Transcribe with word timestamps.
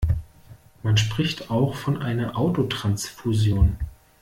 Man 0.81 0.97
spricht 0.97 1.51
auch 1.51 1.75
von 1.75 2.01
einer 2.01 2.35
Autotransfusion. 2.35 3.75